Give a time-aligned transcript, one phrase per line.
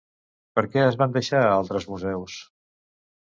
[0.59, 2.39] Per què es van deixar a altres museus?